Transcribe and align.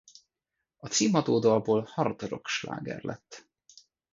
A 0.77 0.87
címadó 0.87 1.39
dalból 1.39 1.81
hard 1.91 2.21
rock 2.21 2.47
sláger 2.47 3.03
lett. 3.03 3.49